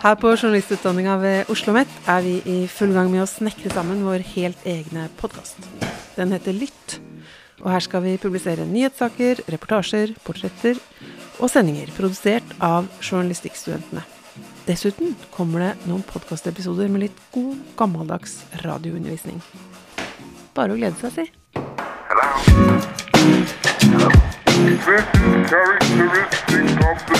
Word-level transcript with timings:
Her 0.00 0.16
på 0.18 0.32
journalistutdanninga 0.34 1.14
ved 1.22 1.40
Oslo 1.44 1.70
OsloMet 1.70 1.92
er 2.10 2.24
vi 2.24 2.32
i 2.50 2.56
full 2.66 2.90
gang 2.96 3.12
med 3.12 3.22
å 3.22 3.28
snekre 3.30 3.70
sammen 3.70 4.02
vår 4.02 4.24
helt 4.32 4.66
egne 4.66 5.06
podkast. 5.20 5.62
Den 6.16 6.34
heter 6.34 6.56
Lytt, 6.56 6.98
og 7.62 7.70
her 7.70 7.84
skal 7.86 8.02
vi 8.08 8.18
publisere 8.18 8.66
nyhetssaker, 8.66 9.44
reportasjer, 9.54 10.16
portretter 10.26 10.80
og 11.38 11.52
sendinger 11.52 11.92
produsert 11.94 12.56
av 12.58 12.90
journalistikkstudentene. 12.98 14.02
Dessuten 14.66 15.14
kommer 15.36 15.68
det 15.68 15.72
noen 15.86 16.02
podkastepisoder 16.10 16.90
med 16.90 17.06
litt 17.06 17.26
god, 17.30 17.54
gammeldags 17.78 18.40
radioundervisning. 18.66 19.38
Bare 20.58 20.74
å 20.74 20.80
glede 20.80 20.98
seg, 20.98 21.20
si. 21.20 21.30
Is 22.50 22.79
characteristic 24.80 26.64
of 26.84 27.06
the. 27.06 27.19